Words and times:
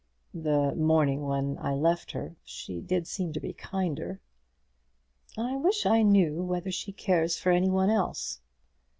The 0.33 0.73
morning 0.73 1.27
when 1.27 1.59
I 1.59 1.75
left 1.75 2.13
her 2.13 2.35
she 2.43 2.81
did 2.81 3.05
seem 3.05 3.33
to 3.33 3.39
be 3.39 3.53
kinder." 3.53 4.19
"I 5.37 5.55
wish 5.57 5.85
I 5.85 6.01
knew 6.01 6.41
whether 6.41 6.71
she 6.71 6.91
cares 6.91 7.37
for 7.37 7.51
any 7.51 7.69
one 7.69 7.91
else." 7.91 8.41